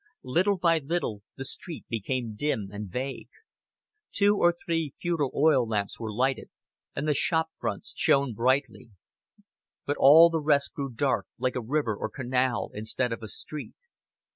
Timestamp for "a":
11.55-11.61, 12.07-12.09, 13.21-13.27